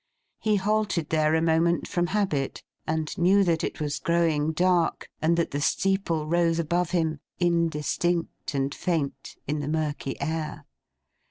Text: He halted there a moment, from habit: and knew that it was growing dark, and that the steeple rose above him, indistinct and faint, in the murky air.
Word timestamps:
He 0.39 0.55
halted 0.55 1.11
there 1.11 1.35
a 1.35 1.43
moment, 1.43 1.87
from 1.87 2.07
habit: 2.07 2.63
and 2.87 3.15
knew 3.19 3.43
that 3.43 3.63
it 3.63 3.79
was 3.79 3.99
growing 3.99 4.51
dark, 4.51 5.07
and 5.21 5.37
that 5.37 5.51
the 5.51 5.61
steeple 5.61 6.25
rose 6.25 6.57
above 6.57 6.89
him, 6.89 7.19
indistinct 7.37 8.55
and 8.55 8.73
faint, 8.73 9.35
in 9.45 9.59
the 9.59 9.67
murky 9.67 10.19
air. 10.19 10.65